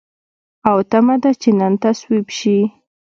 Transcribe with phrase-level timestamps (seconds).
[0.69, 2.57] او تمه ده چې نن تصویب شي.